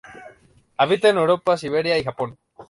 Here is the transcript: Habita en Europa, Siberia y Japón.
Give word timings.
Habita 0.77 1.09
en 1.09 1.17
Europa, 1.19 1.57
Siberia 1.57 1.95
y 1.99 2.03
Japón. 2.03 2.39